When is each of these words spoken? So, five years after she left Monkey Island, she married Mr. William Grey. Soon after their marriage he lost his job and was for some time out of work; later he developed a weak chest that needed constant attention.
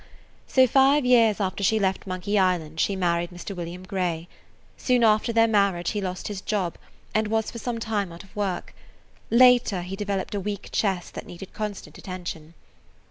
So, 0.47 0.65
five 0.65 1.05
years 1.05 1.39
after 1.39 1.63
she 1.63 1.77
left 1.77 2.07
Monkey 2.07 2.39
Island, 2.39 2.79
she 2.79 2.95
married 2.95 3.29
Mr. 3.29 3.55
William 3.55 3.83
Grey. 3.83 4.27
Soon 4.75 5.03
after 5.03 5.31
their 5.31 5.45
marriage 5.47 5.91
he 5.91 6.01
lost 6.01 6.27
his 6.27 6.41
job 6.41 6.75
and 7.13 7.27
was 7.27 7.51
for 7.51 7.59
some 7.59 7.77
time 7.77 8.11
out 8.11 8.23
of 8.23 8.35
work; 8.35 8.73
later 9.29 9.83
he 9.83 9.95
developed 9.95 10.33
a 10.33 10.39
weak 10.39 10.69
chest 10.71 11.13
that 11.13 11.27
needed 11.27 11.53
constant 11.53 11.99
attention. 11.99 12.55